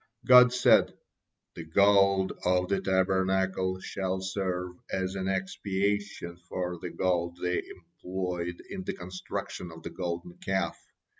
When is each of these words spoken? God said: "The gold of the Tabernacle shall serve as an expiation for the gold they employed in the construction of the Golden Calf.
God 0.25 0.51
said: 0.51 0.97
"The 1.53 1.63
gold 1.63 2.33
of 2.43 2.69
the 2.69 2.81
Tabernacle 2.81 3.79
shall 3.81 4.19
serve 4.19 4.71
as 4.91 5.13
an 5.13 5.27
expiation 5.27 6.37
for 6.49 6.79
the 6.79 6.89
gold 6.89 7.37
they 7.39 7.61
employed 7.67 8.63
in 8.71 8.83
the 8.83 8.93
construction 8.93 9.69
of 9.71 9.83
the 9.83 9.91
Golden 9.91 10.39
Calf. 10.43 10.83